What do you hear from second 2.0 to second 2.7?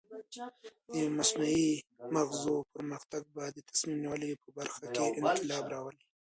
مغزو